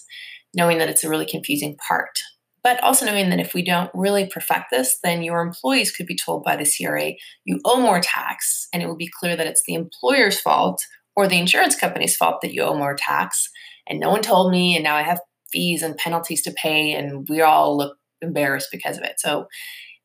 knowing 0.53 0.77
that 0.77 0.89
it's 0.89 1.03
a 1.03 1.09
really 1.09 1.25
confusing 1.25 1.75
part 1.87 2.19
but 2.67 2.83
also 2.83 3.05
knowing 3.05 3.29
that 3.29 3.39
if 3.39 3.53
we 3.53 3.63
don't 3.63 3.89
really 3.93 4.25
perfect 4.25 4.65
this, 4.71 4.99
then 5.01 5.23
your 5.23 5.39
employees 5.39 5.89
could 5.89 6.05
be 6.05 6.17
told 6.17 6.43
by 6.43 6.57
the 6.57 6.69
CRA 6.69 7.13
you 7.45 7.61
owe 7.63 7.79
more 7.79 8.01
tax, 8.01 8.67
and 8.73 8.83
it 8.83 8.87
will 8.87 8.97
be 8.97 9.09
clear 9.21 9.37
that 9.37 9.47
it's 9.47 9.63
the 9.65 9.73
employer's 9.73 10.41
fault 10.41 10.83
or 11.15 11.29
the 11.29 11.39
insurance 11.39 11.77
company's 11.77 12.17
fault 12.17 12.41
that 12.41 12.53
you 12.53 12.61
owe 12.63 12.77
more 12.77 12.93
tax. 12.93 13.49
And 13.87 14.01
no 14.01 14.09
one 14.09 14.21
told 14.21 14.51
me, 14.51 14.75
and 14.75 14.83
now 14.83 14.97
I 14.97 15.03
have 15.03 15.21
fees 15.49 15.81
and 15.81 15.95
penalties 15.95 16.41
to 16.41 16.51
pay, 16.61 16.91
and 16.91 17.25
we 17.29 17.41
all 17.41 17.77
look 17.77 17.95
embarrassed 18.21 18.67
because 18.69 18.97
of 18.97 19.03
it. 19.03 19.13
So, 19.19 19.45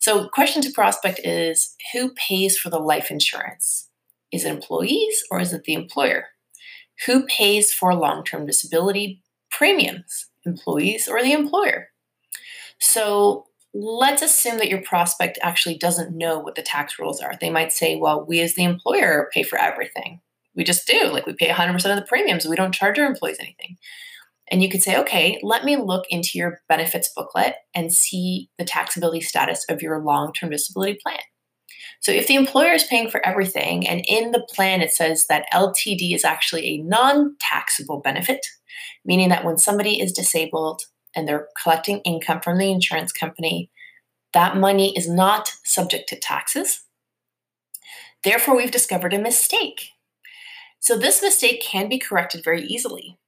so 0.02 0.26
question 0.30 0.62
to 0.62 0.72
prospect 0.72 1.20
is 1.22 1.76
who 1.92 2.12
pays 2.14 2.58
for 2.58 2.70
the 2.70 2.80
life 2.80 3.08
insurance? 3.08 3.88
Is 4.32 4.44
it 4.44 4.50
employees 4.50 5.22
or 5.30 5.38
is 5.38 5.52
it 5.52 5.62
the 5.62 5.74
employer? 5.74 6.26
Who 7.06 7.24
pays 7.26 7.72
for 7.72 7.94
long-term 7.94 8.44
disability 8.44 9.22
premiums? 9.52 10.26
Employees 10.44 11.06
or 11.06 11.22
the 11.22 11.30
employer? 11.30 11.90
So 12.80 13.46
let's 13.72 14.22
assume 14.22 14.58
that 14.58 14.68
your 14.68 14.82
prospect 14.82 15.38
actually 15.40 15.78
doesn't 15.78 16.18
know 16.18 16.40
what 16.40 16.56
the 16.56 16.62
tax 16.62 16.98
rules 16.98 17.20
are. 17.20 17.34
They 17.40 17.50
might 17.50 17.70
say, 17.70 17.94
well, 17.94 18.26
we 18.26 18.40
as 18.40 18.56
the 18.56 18.64
employer 18.64 19.30
pay 19.32 19.44
for 19.44 19.56
everything. 19.56 20.20
We 20.56 20.64
just 20.64 20.84
do. 20.84 21.12
Like 21.12 21.26
we 21.26 21.34
pay 21.34 21.50
100% 21.50 21.76
of 21.76 21.94
the 21.94 22.06
premiums. 22.08 22.44
We 22.44 22.56
don't 22.56 22.74
charge 22.74 22.98
our 22.98 23.06
employees 23.06 23.38
anything. 23.38 23.76
And 24.50 24.62
you 24.62 24.68
could 24.68 24.82
say, 24.82 24.98
okay, 24.98 25.38
let 25.42 25.64
me 25.64 25.76
look 25.76 26.04
into 26.10 26.30
your 26.34 26.58
benefits 26.68 27.10
booklet 27.14 27.54
and 27.74 27.92
see 27.92 28.50
the 28.58 28.64
taxability 28.64 29.22
status 29.22 29.64
of 29.68 29.80
your 29.80 30.02
long 30.02 30.32
term 30.32 30.50
disability 30.50 30.98
plan. 31.02 31.20
So 32.00 32.12
if 32.12 32.26
the 32.26 32.34
employer 32.34 32.72
is 32.72 32.84
paying 32.84 33.08
for 33.08 33.24
everything 33.24 33.86
and 33.86 34.04
in 34.06 34.32
the 34.32 34.46
plan 34.52 34.82
it 34.82 34.92
says 34.92 35.26
that 35.28 35.46
LTD 35.52 36.14
is 36.14 36.24
actually 36.24 36.66
a 36.66 36.82
non 36.82 37.36
taxable 37.40 38.00
benefit, 38.00 38.44
meaning 39.04 39.28
that 39.30 39.44
when 39.44 39.58
somebody 39.58 40.00
is 40.00 40.12
disabled, 40.12 40.82
and 41.14 41.28
they're 41.28 41.48
collecting 41.60 41.98
income 42.00 42.40
from 42.40 42.58
the 42.58 42.70
insurance 42.70 43.12
company, 43.12 43.70
that 44.32 44.56
money 44.56 44.96
is 44.96 45.08
not 45.08 45.52
subject 45.64 46.08
to 46.08 46.18
taxes. 46.18 46.84
Therefore, 48.24 48.56
we've 48.56 48.70
discovered 48.70 49.12
a 49.12 49.18
mistake. 49.18 49.88
So, 50.80 50.96
this 50.96 51.22
mistake 51.22 51.62
can 51.62 51.88
be 51.88 51.98
corrected 51.98 52.42
very 52.44 52.62
easily. 52.62 53.18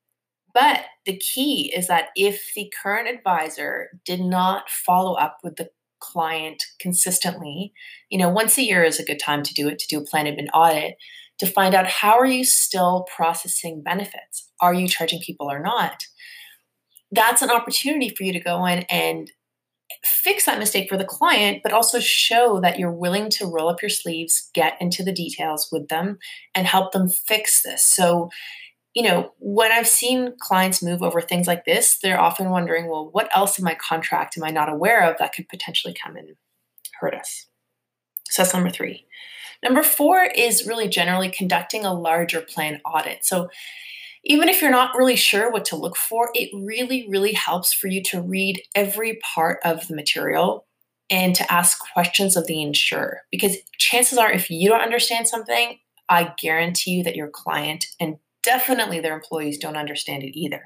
But 0.54 0.84
the 1.04 1.18
key 1.18 1.72
is 1.76 1.88
that 1.88 2.10
if 2.16 2.52
the 2.54 2.72
current 2.82 3.08
advisor 3.08 3.88
did 4.04 4.20
not 4.20 4.70
follow 4.70 5.14
up 5.14 5.38
with 5.42 5.56
the 5.56 5.68
client 5.98 6.62
consistently, 6.78 7.72
you 8.08 8.18
know, 8.18 8.28
once 8.28 8.56
a 8.56 8.62
year 8.62 8.84
is 8.84 9.00
a 9.00 9.04
good 9.04 9.18
time 9.18 9.42
to 9.42 9.54
do 9.54 9.68
it, 9.68 9.78
to 9.80 9.88
do 9.88 9.98
a 9.98 10.04
plan 10.04 10.26
admin 10.26 10.48
audit, 10.54 10.94
to 11.38 11.46
find 11.46 11.74
out 11.74 11.86
how 11.86 12.16
are 12.16 12.26
you 12.26 12.44
still 12.44 13.06
processing 13.14 13.82
benefits? 13.82 14.48
Are 14.60 14.72
you 14.72 14.86
charging 14.86 15.20
people 15.20 15.50
or 15.50 15.60
not? 15.60 16.04
that's 17.14 17.42
an 17.42 17.50
opportunity 17.50 18.14
for 18.14 18.24
you 18.24 18.32
to 18.32 18.40
go 18.40 18.64
in 18.66 18.80
and 18.90 19.30
fix 20.02 20.46
that 20.46 20.58
mistake 20.58 20.88
for 20.88 20.96
the 20.96 21.04
client, 21.04 21.60
but 21.62 21.72
also 21.72 22.00
show 22.00 22.60
that 22.60 22.78
you're 22.78 22.92
willing 22.92 23.30
to 23.30 23.46
roll 23.46 23.68
up 23.68 23.80
your 23.80 23.88
sleeves, 23.88 24.50
get 24.54 24.76
into 24.80 25.02
the 25.02 25.12
details 25.12 25.68
with 25.70 25.88
them, 25.88 26.18
and 26.54 26.66
help 26.66 26.92
them 26.92 27.08
fix 27.08 27.62
this. 27.62 27.82
So, 27.82 28.30
you 28.94 29.02
know, 29.02 29.32
when 29.40 29.72
I've 29.72 29.88
seen 29.88 30.34
clients 30.40 30.82
move 30.82 31.02
over 31.02 31.20
things 31.20 31.46
like 31.46 31.64
this, 31.64 31.98
they're 31.98 32.20
often 32.20 32.50
wondering, 32.50 32.88
well, 32.88 33.08
what 33.10 33.28
else 33.36 33.58
in 33.58 33.64
my 33.64 33.74
contract 33.74 34.36
am 34.36 34.44
I 34.44 34.50
not 34.50 34.72
aware 34.72 35.10
of 35.10 35.18
that 35.18 35.34
could 35.34 35.48
potentially 35.48 35.94
come 35.94 36.16
and 36.16 36.36
hurt 37.00 37.14
us? 37.14 37.46
So 38.30 38.42
that's 38.42 38.54
number 38.54 38.70
three. 38.70 39.06
Number 39.62 39.82
four 39.82 40.22
is 40.22 40.66
really 40.66 40.88
generally 40.88 41.28
conducting 41.28 41.84
a 41.84 41.92
larger 41.92 42.40
plan 42.40 42.80
audit. 42.84 43.24
So 43.24 43.48
even 44.24 44.48
if 44.48 44.62
you're 44.62 44.70
not 44.70 44.96
really 44.96 45.16
sure 45.16 45.50
what 45.50 45.64
to 45.66 45.76
look 45.76 45.96
for, 45.96 46.30
it 46.34 46.50
really, 46.54 47.06
really 47.08 47.32
helps 47.32 47.72
for 47.72 47.88
you 47.88 48.02
to 48.04 48.22
read 48.22 48.62
every 48.74 49.20
part 49.34 49.58
of 49.64 49.88
the 49.88 49.96
material 49.96 50.66
and 51.10 51.34
to 51.34 51.52
ask 51.52 51.78
questions 51.92 52.36
of 52.36 52.46
the 52.46 52.62
insurer. 52.62 53.22
Because 53.30 53.56
chances 53.76 54.18
are, 54.18 54.30
if 54.30 54.50
you 54.50 54.68
don't 54.68 54.80
understand 54.80 55.28
something, 55.28 55.78
I 56.08 56.32
guarantee 56.38 56.92
you 56.92 57.04
that 57.04 57.16
your 57.16 57.28
client 57.28 57.86
and 57.98 58.16
definitely 58.44 59.00
their 59.00 59.14
employees 59.14 59.58
don't 59.58 59.76
understand 59.76 60.22
it 60.22 60.38
either. 60.38 60.62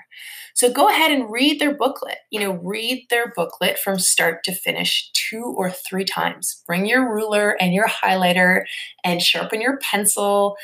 So 0.54 0.72
go 0.72 0.88
ahead 0.88 1.12
and 1.12 1.30
read 1.30 1.60
their 1.60 1.74
booklet. 1.74 2.18
You 2.30 2.40
know, 2.40 2.52
read 2.52 3.06
their 3.10 3.32
booklet 3.34 3.78
from 3.78 3.98
start 3.98 4.42
to 4.44 4.54
finish 4.54 5.10
two 5.12 5.54
or 5.56 5.70
three 5.70 6.04
times. 6.04 6.62
Bring 6.66 6.86
your 6.86 7.08
ruler 7.08 7.56
and 7.60 7.72
your 7.72 7.88
highlighter 7.88 8.62
and 9.04 9.22
sharpen 9.22 9.60
your 9.60 9.78
pencil 9.78 10.56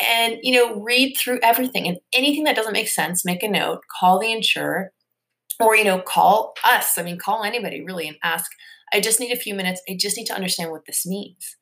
and 0.00 0.38
you 0.42 0.52
know 0.52 0.80
read 0.80 1.14
through 1.16 1.40
everything 1.42 1.86
and 1.86 1.98
anything 2.12 2.44
that 2.44 2.56
doesn't 2.56 2.72
make 2.72 2.88
sense 2.88 3.24
make 3.24 3.42
a 3.42 3.48
note 3.48 3.80
call 3.98 4.18
the 4.18 4.32
insurer 4.32 4.92
or 5.60 5.76
you 5.76 5.84
know 5.84 6.00
call 6.00 6.54
us 6.64 6.96
i 6.96 7.02
mean 7.02 7.18
call 7.18 7.44
anybody 7.44 7.82
really 7.82 8.08
and 8.08 8.16
ask 8.22 8.50
i 8.92 9.00
just 9.00 9.20
need 9.20 9.32
a 9.32 9.40
few 9.40 9.54
minutes 9.54 9.82
i 9.88 9.96
just 9.98 10.16
need 10.16 10.26
to 10.26 10.34
understand 10.34 10.70
what 10.70 10.86
this 10.86 11.06
means 11.06 11.56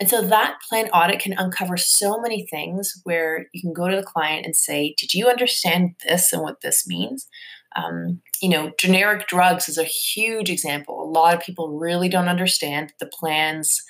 and 0.00 0.08
so 0.08 0.22
that 0.22 0.56
plan 0.68 0.88
audit 0.88 1.20
can 1.20 1.34
uncover 1.36 1.76
so 1.76 2.20
many 2.20 2.46
things 2.46 3.00
where 3.04 3.46
you 3.52 3.60
can 3.60 3.72
go 3.72 3.88
to 3.88 3.96
the 3.96 4.02
client 4.02 4.44
and 4.44 4.56
say 4.56 4.94
did 4.98 5.14
you 5.14 5.28
understand 5.28 5.94
this 6.06 6.32
and 6.32 6.42
what 6.42 6.60
this 6.60 6.86
means 6.86 7.28
um, 7.76 8.20
you 8.40 8.48
know 8.48 8.72
generic 8.78 9.26
drugs 9.26 9.68
is 9.68 9.78
a 9.78 9.84
huge 9.84 10.50
example 10.50 11.02
a 11.02 11.10
lot 11.10 11.34
of 11.34 11.42
people 11.42 11.78
really 11.78 12.08
don't 12.08 12.28
understand 12.28 12.92
the 13.00 13.06
plans 13.06 13.82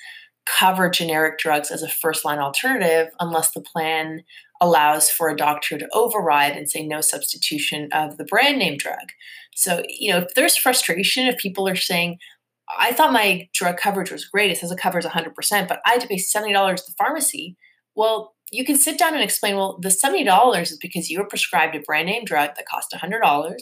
cover 0.45 0.89
generic 0.89 1.39
drugs 1.39 1.71
as 1.71 1.81
a 1.81 1.89
first 1.89 2.23
line 2.23 2.39
alternative 2.39 3.11
unless 3.19 3.51
the 3.51 3.61
plan 3.61 4.21
allows 4.61 5.09
for 5.09 5.29
a 5.29 5.35
doctor 5.35 5.77
to 5.77 5.87
override 5.93 6.55
and 6.55 6.69
say 6.69 6.85
no 6.85 7.01
substitution 7.01 7.89
of 7.91 8.17
the 8.17 8.23
brand 8.23 8.57
name 8.57 8.77
drug. 8.77 9.11
So, 9.55 9.83
you 9.87 10.11
know, 10.11 10.19
if 10.19 10.33
there's 10.35 10.55
frustration, 10.55 11.27
if 11.27 11.37
people 11.37 11.67
are 11.67 11.75
saying, 11.75 12.19
I 12.77 12.93
thought 12.93 13.13
my 13.13 13.47
drug 13.53 13.77
coverage 13.77 14.11
was 14.11 14.25
great, 14.25 14.51
it 14.51 14.57
says 14.57 14.71
it 14.71 14.79
covers 14.79 15.05
100%, 15.05 15.67
but 15.67 15.81
I 15.85 15.91
had 15.91 16.01
to 16.01 16.07
pay 16.07 16.17
$70 16.17 16.55
at 16.55 16.77
the 16.85 16.93
pharmacy. 16.97 17.57
Well, 17.95 18.33
you 18.51 18.65
can 18.65 18.77
sit 18.77 18.97
down 18.97 19.13
and 19.13 19.23
explain, 19.23 19.55
well, 19.55 19.79
the 19.81 19.89
$70 19.89 20.61
is 20.61 20.77
because 20.77 21.09
you 21.09 21.19
were 21.19 21.27
prescribed 21.27 21.75
a 21.75 21.79
brand 21.79 22.07
name 22.07 22.25
drug 22.25 22.51
that 22.55 22.67
cost 22.67 22.93
$100. 22.93 23.55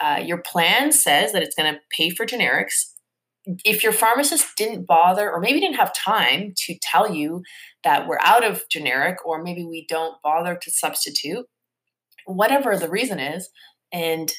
Uh, 0.00 0.22
your 0.24 0.38
plan 0.38 0.92
says 0.92 1.32
that 1.32 1.42
it's 1.42 1.54
going 1.54 1.72
to 1.72 1.80
pay 1.96 2.10
for 2.10 2.26
generics 2.26 2.92
if 3.64 3.82
your 3.82 3.92
pharmacist 3.92 4.56
didn't 4.56 4.86
bother 4.86 5.30
or 5.30 5.40
maybe 5.40 5.60
didn't 5.60 5.76
have 5.76 5.94
time 5.94 6.52
to 6.56 6.76
tell 6.82 7.14
you 7.14 7.42
that 7.84 8.08
we're 8.08 8.18
out 8.20 8.44
of 8.44 8.62
generic 8.70 9.24
or 9.24 9.42
maybe 9.42 9.64
we 9.64 9.86
don't 9.88 10.20
bother 10.22 10.58
to 10.60 10.70
substitute 10.70 11.46
whatever 12.24 12.76
the 12.76 12.88
reason 12.88 13.20
is 13.20 13.48
and 13.92 14.32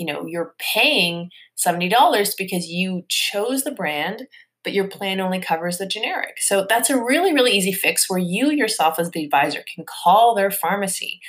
you 0.00 0.06
know 0.06 0.24
you're 0.26 0.54
paying 0.58 1.30
$70 1.64 2.30
because 2.36 2.66
you 2.66 3.04
chose 3.08 3.62
the 3.62 3.70
brand 3.70 4.26
but 4.64 4.72
your 4.74 4.88
plan 4.88 5.20
only 5.20 5.38
covers 5.38 5.78
the 5.78 5.86
generic 5.86 6.38
so 6.40 6.66
that's 6.68 6.90
a 6.90 7.00
really 7.00 7.32
really 7.32 7.52
easy 7.52 7.72
fix 7.72 8.08
where 8.08 8.18
you 8.18 8.50
yourself 8.50 8.98
as 8.98 9.10
the 9.10 9.24
advisor 9.24 9.62
can 9.72 9.84
call 9.84 10.34
their 10.34 10.50
pharmacy 10.50 11.20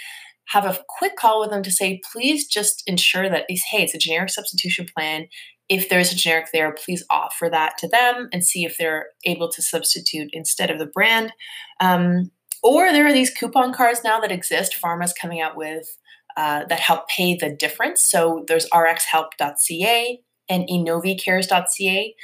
have 0.48 0.66
a 0.66 0.80
quick 0.90 1.16
call 1.16 1.40
with 1.40 1.50
them 1.50 1.64
to 1.64 1.72
say 1.72 2.02
please 2.12 2.48
just 2.48 2.82
ensure 2.88 3.30
that 3.30 3.46
hey 3.50 3.84
it's 3.84 3.94
a 3.94 4.00
generic 4.00 4.30
substitution 4.30 4.88
plan 4.96 5.28
if 5.72 5.88
there's 5.88 6.12
a 6.12 6.16
generic 6.18 6.50
there, 6.52 6.74
please 6.74 7.02
offer 7.10 7.48
that 7.50 7.78
to 7.78 7.88
them 7.88 8.28
and 8.34 8.44
see 8.44 8.66
if 8.66 8.78
they're 8.78 9.06
able 9.26 9.50
to 9.50 9.62
substitute 9.62 10.30
instead 10.34 10.70
of 10.70 10.80
the 10.80 10.86
brand. 10.86 11.32
Um, 11.80 12.30
or 12.62 12.92
there 12.92 13.08
are 13.08 13.14
these 13.14 13.30
coupon 13.30 13.72
cards 13.72 14.02
now 14.04 14.20
that 14.20 14.34
exist, 14.34 14.76
pharma's 14.84 15.14
coming 15.14 15.40
out 15.40 15.56
with 15.56 15.98
uh, 16.38 16.66
that 16.66 16.80
help 16.80 17.08
pay 17.10 17.36
the 17.36 17.50
difference. 17.50 18.04
So 18.04 18.44
there's 18.48 18.70
rxhelp.ca 18.70 20.20
and 20.50 20.70
innovicares.ca. 20.70 22.16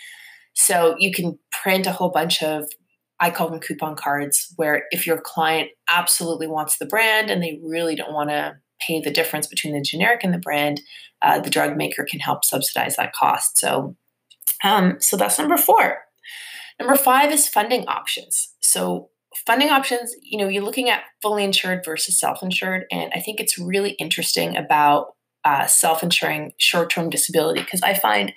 So 0.53 0.95
you 0.97 1.11
can 1.11 1.37
print 1.51 1.87
a 1.87 1.91
whole 1.91 2.09
bunch 2.09 2.41
of, 2.41 2.65
I 3.19 3.29
call 3.29 3.49
them 3.49 3.59
coupon 3.59 3.95
cards, 3.95 4.53
where 4.55 4.85
if 4.91 5.05
your 5.05 5.19
client 5.19 5.69
absolutely 5.89 6.47
wants 6.47 6.77
the 6.77 6.85
brand 6.85 7.29
and 7.29 7.41
they 7.41 7.59
really 7.63 7.95
don't 7.95 8.13
want 8.13 8.29
to 8.29 8.57
pay 8.85 9.01
the 9.01 9.11
difference 9.11 9.47
between 9.47 9.73
the 9.73 9.81
generic 9.81 10.23
and 10.23 10.33
the 10.33 10.39
brand, 10.39 10.81
uh, 11.21 11.39
the 11.39 11.49
drug 11.49 11.77
maker 11.77 12.05
can 12.09 12.19
help 12.19 12.43
subsidize 12.45 12.95
that 12.95 13.13
cost. 13.13 13.57
So, 13.57 13.95
um, 14.63 14.97
so 14.99 15.17
that's 15.17 15.39
number 15.39 15.57
four. 15.57 15.99
Number 16.79 16.95
five 16.95 17.31
is 17.31 17.47
funding 17.47 17.87
options. 17.87 18.53
So 18.61 19.09
funding 19.47 19.69
options, 19.69 20.13
you 20.21 20.37
know, 20.37 20.49
you're 20.49 20.63
looking 20.63 20.89
at 20.89 21.03
fully 21.21 21.43
insured 21.43 21.85
versus 21.85 22.19
self-insured, 22.19 22.85
and 22.91 23.11
I 23.15 23.21
think 23.21 23.39
it's 23.39 23.57
really 23.57 23.91
interesting 23.91 24.57
about 24.57 25.15
uh, 25.45 25.65
self-insuring 25.65 26.51
short-term 26.57 27.09
disability 27.09 27.61
because 27.61 27.81
I 27.81 27.93
find 27.93 28.33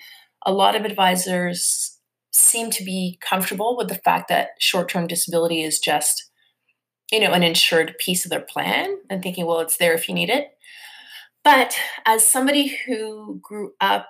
a 0.47 0.53
lot 0.53 0.77
of 0.77 0.85
advisors 0.85 1.99
seem 2.31 2.71
to 2.71 2.85
be 2.85 3.19
comfortable 3.21 3.77
with 3.77 3.89
the 3.89 3.97
fact 3.97 4.29
that 4.29 4.51
short-term 4.61 5.09
disability 5.09 5.63
is 5.63 5.81
just 5.81 6.31
you 7.11 7.19
know 7.19 7.33
an 7.33 7.43
insured 7.43 7.97
piece 7.99 8.25
of 8.25 8.31
their 8.31 8.41
plan 8.41 8.97
and 9.11 9.21
thinking 9.21 9.45
well 9.45 9.59
it's 9.59 9.79
there 9.79 9.95
if 9.95 10.09
you 10.09 10.15
need 10.15 10.31
it. 10.31 10.53
But 11.43 11.77
as 12.07 12.25
somebody 12.25 12.79
who 12.87 13.41
grew 13.43 13.73
up 13.81 14.07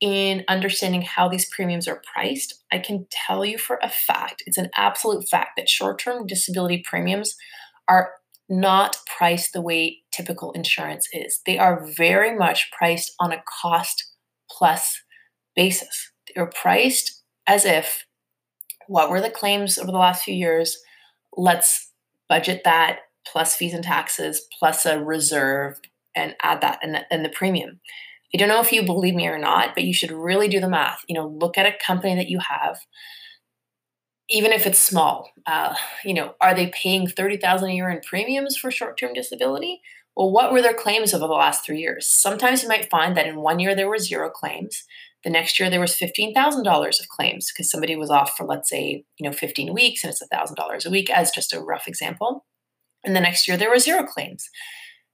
in 0.00 0.44
understanding 0.48 1.02
how 1.02 1.28
these 1.28 1.48
premiums 1.50 1.88
are 1.88 2.02
priced, 2.12 2.62
I 2.72 2.78
can 2.78 3.06
tell 3.10 3.44
you 3.44 3.58
for 3.58 3.78
a 3.82 3.88
fact, 3.88 4.42
it's 4.46 4.58
an 4.58 4.70
absolute 4.76 5.28
fact 5.28 5.52
that 5.56 5.68
short 5.68 5.98
term 5.98 6.26
disability 6.26 6.84
premiums 6.86 7.36
are 7.88 8.12
not 8.48 8.98
priced 9.16 9.52
the 9.52 9.62
way 9.62 10.02
typical 10.12 10.52
insurance 10.52 11.08
is. 11.12 11.40
They 11.46 11.58
are 11.58 11.86
very 11.96 12.36
much 12.36 12.70
priced 12.72 13.14
on 13.18 13.32
a 13.32 13.42
cost 13.62 14.12
plus 14.50 15.00
basis. 15.56 16.12
They're 16.34 16.46
priced 16.46 17.22
as 17.46 17.64
if 17.64 18.04
what 18.86 19.10
were 19.10 19.20
the 19.20 19.30
claims 19.30 19.78
over 19.78 19.90
the 19.90 19.98
last 19.98 20.24
few 20.24 20.34
years? 20.34 20.78
Let's 21.36 21.90
budget 22.28 22.62
that 22.64 23.00
plus 23.26 23.56
fees 23.56 23.74
and 23.74 23.84
taxes 23.84 24.46
plus 24.58 24.84
a 24.84 25.02
reserve 25.02 25.80
and 26.14 26.34
add 26.42 26.60
that 26.60 26.80
and, 26.82 27.24
the 27.24 27.30
premium. 27.30 27.80
I 28.34 28.36
don't 28.36 28.48
know 28.48 28.60
if 28.60 28.72
you 28.72 28.82
believe 28.82 29.14
me 29.14 29.28
or 29.28 29.38
not, 29.38 29.74
but 29.74 29.84
you 29.84 29.94
should 29.94 30.10
really 30.10 30.48
do 30.48 30.58
the 30.58 30.68
math. 30.68 31.04
You 31.08 31.14
know, 31.14 31.28
look 31.28 31.56
at 31.56 31.66
a 31.66 31.76
company 31.84 32.16
that 32.16 32.28
you 32.28 32.40
have, 32.40 32.80
even 34.28 34.50
if 34.50 34.66
it's 34.66 34.78
small. 34.78 35.30
Uh, 35.46 35.74
you 36.04 36.14
know, 36.14 36.34
are 36.40 36.54
they 36.54 36.66
paying 36.68 37.06
thirty 37.06 37.36
thousand 37.36 37.70
a 37.70 37.74
year 37.74 37.88
in 37.88 38.00
premiums 38.00 38.56
for 38.56 38.70
short-term 38.72 39.12
disability? 39.12 39.80
Well, 40.16 40.32
what 40.32 40.52
were 40.52 40.62
their 40.62 40.74
claims 40.74 41.14
over 41.14 41.26
the 41.26 41.32
last 41.32 41.64
three 41.64 41.78
years? 41.80 42.08
Sometimes 42.08 42.62
you 42.62 42.68
might 42.68 42.90
find 42.90 43.16
that 43.16 43.26
in 43.26 43.40
one 43.40 43.58
year 43.60 43.74
there 43.74 43.88
were 43.88 43.98
zero 43.98 44.30
claims. 44.30 44.84
The 45.22 45.30
next 45.30 45.58
year 45.58 45.70
there 45.70 45.80
was 45.80 45.94
fifteen 45.94 46.34
thousand 46.34 46.64
dollars 46.64 46.98
of 47.00 47.08
claims 47.08 47.52
because 47.52 47.70
somebody 47.70 47.94
was 47.94 48.10
off 48.10 48.36
for 48.36 48.44
let's 48.46 48.68
say 48.68 49.04
you 49.18 49.28
know 49.28 49.32
fifteen 49.34 49.72
weeks 49.72 50.02
and 50.02 50.10
it's 50.10 50.22
thousand 50.32 50.56
dollars 50.56 50.84
a 50.84 50.90
week 50.90 51.08
as 51.08 51.30
just 51.30 51.52
a 51.52 51.60
rough 51.60 51.86
example. 51.86 52.44
And 53.04 53.14
the 53.14 53.20
next 53.20 53.46
year 53.46 53.56
there 53.56 53.70
were 53.70 53.78
zero 53.78 54.04
claims. 54.04 54.48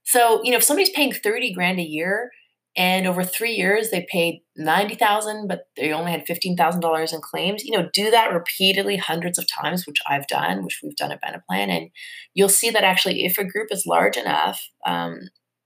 So 0.03 0.41
you 0.43 0.51
know 0.51 0.57
if 0.57 0.63
somebody's 0.63 0.89
paying 0.89 1.13
thirty 1.13 1.53
grand 1.53 1.79
a 1.79 1.83
year 1.83 2.31
and 2.75 3.05
over 3.05 3.23
three 3.23 3.51
years, 3.51 3.89
they 3.89 4.05
paid 4.09 4.41
ninety 4.55 4.95
thousand, 4.95 5.47
but 5.47 5.61
they 5.75 5.91
only 5.91 6.11
had 6.11 6.25
fifteen 6.25 6.55
thousand 6.55 6.81
dollars 6.81 7.13
in 7.13 7.21
claims. 7.21 7.63
You 7.63 7.77
know, 7.77 7.89
do 7.93 8.11
that 8.11 8.33
repeatedly, 8.33 8.97
hundreds 8.97 9.37
of 9.37 9.45
times, 9.47 9.85
which 9.85 9.99
I've 10.09 10.27
done, 10.27 10.63
which 10.63 10.79
we've 10.81 10.95
done 10.95 11.11
at 11.11 11.21
Beneplan, 11.21 11.69
and 11.69 11.89
you'll 12.33 12.49
see 12.49 12.69
that 12.69 12.83
actually, 12.83 13.25
if 13.25 13.37
a 13.37 13.43
group 13.43 13.67
is 13.71 13.85
large 13.85 14.17
enough, 14.17 14.61
um, 14.85 15.19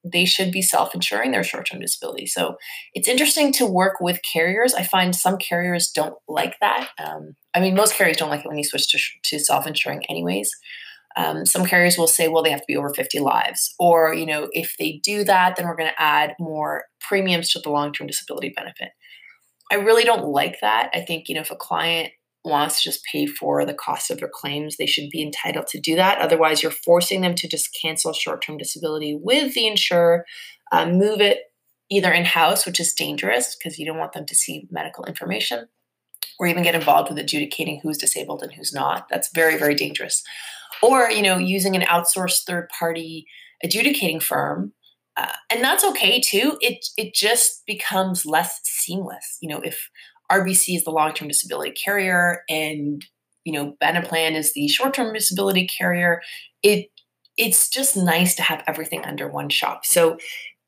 they 0.03 0.25
should 0.25 0.51
be 0.51 0.61
self-insuring 0.61 1.31
their 1.31 1.43
short-term 1.43 1.79
disability. 1.79 2.27
So 2.27 2.57
it's 2.93 3.07
interesting 3.07 3.51
to 3.53 3.65
work 3.65 3.95
with 3.99 4.19
carriers. 4.31 4.75
I 4.75 4.83
find 4.83 5.15
some 5.15 5.37
carriers 5.37 5.89
don't 5.89 6.15
like 6.27 6.59
that. 6.61 6.89
Um, 7.03 7.35
I 7.55 7.59
mean, 7.59 7.73
most 7.73 7.95
carriers 7.95 8.17
don't 8.17 8.29
like 8.29 8.45
it 8.45 8.47
when 8.47 8.59
you 8.59 8.63
switch 8.63 8.87
to, 8.91 8.99
to 9.23 9.39
self-insuring, 9.39 10.05
anyways. 10.07 10.51
Um, 11.17 11.45
some 11.45 11.65
carriers 11.65 11.97
will 11.97 12.07
say, 12.07 12.27
well, 12.27 12.43
they 12.43 12.51
have 12.51 12.59
to 12.59 12.67
be 12.67 12.75
over 12.75 12.93
50 12.93 13.19
lives. 13.19 13.73
Or, 13.79 14.13
you 14.13 14.25
know, 14.25 14.49
if 14.51 14.75
they 14.77 14.99
do 15.03 15.23
that, 15.23 15.55
then 15.55 15.65
we're 15.65 15.75
going 15.75 15.89
to 15.89 16.01
add 16.01 16.35
more 16.39 16.85
premiums 16.99 17.51
to 17.51 17.59
the 17.59 17.69
long 17.69 17.93
term 17.93 18.07
disability 18.07 18.53
benefit. 18.55 18.89
I 19.71 19.75
really 19.75 20.03
don't 20.03 20.25
like 20.25 20.57
that. 20.61 20.91
I 20.93 21.01
think, 21.01 21.27
you 21.27 21.35
know, 21.35 21.41
if 21.41 21.51
a 21.51 21.55
client 21.55 22.11
wants 22.43 22.77
to 22.77 22.89
just 22.89 23.03
pay 23.11 23.25
for 23.25 23.65
the 23.65 23.73
cost 23.73 24.11
of 24.11 24.19
their 24.19 24.29
claims, 24.31 24.77
they 24.77 24.85
should 24.85 25.09
be 25.09 25.21
entitled 25.21 25.67
to 25.67 25.79
do 25.79 25.95
that. 25.95 26.19
Otherwise, 26.19 26.61
you're 26.61 26.71
forcing 26.71 27.21
them 27.21 27.33
to 27.35 27.47
just 27.47 27.75
cancel 27.81 28.13
short 28.13 28.43
term 28.43 28.57
disability 28.57 29.17
with 29.19 29.53
the 29.55 29.65
insurer, 29.65 30.25
uh, 30.71 30.85
move 30.85 31.21
it 31.21 31.39
either 31.89 32.11
in 32.11 32.25
house, 32.25 32.65
which 32.65 32.79
is 32.79 32.93
dangerous 32.93 33.55
because 33.55 33.79
you 33.79 33.85
don't 33.85 33.97
want 33.97 34.13
them 34.13 34.25
to 34.25 34.35
see 34.35 34.67
medical 34.69 35.05
information, 35.05 35.67
or 36.39 36.47
even 36.47 36.63
get 36.63 36.75
involved 36.75 37.09
with 37.09 37.17
adjudicating 37.17 37.79
who's 37.81 37.97
disabled 37.97 38.43
and 38.43 38.53
who's 38.53 38.73
not. 38.73 39.07
That's 39.09 39.29
very, 39.33 39.57
very 39.57 39.75
dangerous 39.75 40.23
or 40.85 41.09
you 41.09 41.21
know 41.21 41.37
using 41.37 41.75
an 41.75 41.81
outsourced 41.83 42.43
third 42.45 42.69
party 42.77 43.25
adjudicating 43.63 44.19
firm 44.19 44.73
uh, 45.17 45.31
and 45.49 45.63
that's 45.63 45.83
okay 45.83 46.19
too. 46.19 46.57
It 46.61 46.85
it 46.97 47.13
just 47.13 47.65
becomes 47.65 48.25
less 48.25 48.59
seamless. 48.63 49.37
You 49.41 49.49
know 49.49 49.61
if 49.61 49.89
rbc 50.31 50.75
is 50.75 50.83
the 50.83 50.89
long-term 50.89 51.27
disability 51.27 51.71
carrier 51.71 52.41
and 52.49 53.05
you 53.43 53.53
know 53.53 53.75
beneplan 53.79 54.35
is 54.35 54.53
the 54.53 54.67
short-term 54.67 55.13
disability 55.13 55.67
carrier 55.67 56.19
it 56.63 56.87
it's 57.37 57.69
just 57.69 57.95
nice 57.95 58.33
to 58.33 58.41
have 58.41 58.63
everything 58.65 59.05
under 59.05 59.27
one 59.29 59.49
shop. 59.49 59.85
So 59.85 60.17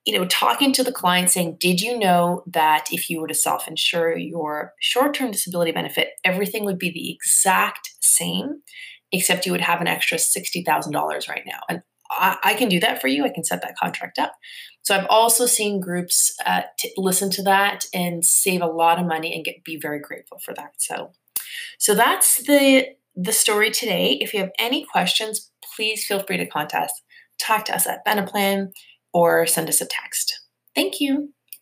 you 0.05 0.17
know 0.17 0.25
talking 0.25 0.71
to 0.73 0.83
the 0.83 0.91
client 0.91 1.31
saying 1.31 1.57
did 1.59 1.81
you 1.81 1.97
know 1.97 2.43
that 2.47 2.87
if 2.91 3.09
you 3.09 3.19
were 3.19 3.27
to 3.27 3.33
self-insure 3.33 4.15
your 4.17 4.73
short-term 4.79 5.31
disability 5.31 5.71
benefit 5.71 6.09
everything 6.23 6.63
would 6.63 6.79
be 6.79 6.91
the 6.91 7.11
exact 7.11 7.89
same 7.99 8.61
except 9.11 9.45
you 9.45 9.51
would 9.51 9.61
have 9.61 9.81
an 9.81 9.87
extra 9.87 10.17
$60,000 10.17 11.29
right 11.29 11.43
now. 11.45 11.59
And 11.69 11.81
I, 12.09 12.37
I, 12.43 12.53
can 12.53 12.69
do 12.69 12.79
that 12.79 13.01
for 13.01 13.07
you. 13.07 13.25
I 13.25 13.29
can 13.29 13.43
set 13.43 13.61
that 13.61 13.77
contract 13.77 14.17
up. 14.17 14.33
So 14.81 14.95
I've 14.95 15.07
also 15.09 15.45
seen 15.45 15.81
groups 15.81 16.33
uh, 16.45 16.61
t- 16.77 16.93
listen 16.97 17.29
to 17.31 17.43
that 17.43 17.85
and 17.93 18.25
save 18.25 18.61
a 18.61 18.67
lot 18.67 18.99
of 18.99 19.05
money 19.05 19.35
and 19.35 19.43
get 19.43 19.63
be 19.63 19.77
very 19.77 19.99
grateful 19.99 20.39
for 20.39 20.53
that. 20.53 20.73
So, 20.77 21.11
so 21.77 21.95
that's 21.95 22.45
the 22.47 22.87
the 23.15 23.33
story 23.33 23.71
today. 23.71 24.17
If 24.21 24.33
you 24.33 24.39
have 24.41 24.51
any 24.59 24.85
questions, 24.85 25.51
please 25.75 26.05
feel 26.05 26.19
free 26.19 26.37
to 26.37 26.45
contact 26.45 26.91
us, 26.91 27.01
talk 27.41 27.65
to 27.65 27.75
us 27.75 27.87
at 27.87 28.05
Beneplan 28.05 28.71
or 29.11 29.47
send 29.47 29.69
us 29.69 29.81
a 29.81 29.85
text. 29.85 30.41
Thank 30.75 30.99
you. 30.99 31.33